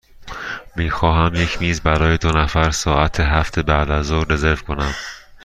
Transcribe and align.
می 0.75 0.89
خواهم 0.89 1.35
یک 1.35 1.61
میز 1.61 1.81
برای 1.81 2.17
دو 2.17 2.31
نفر 2.31 2.71
ساعت 2.71 3.19
هفت 3.19 3.59
بعدازظهر 3.59 4.25
رزرو 4.31 4.55
کنم. 4.55 4.93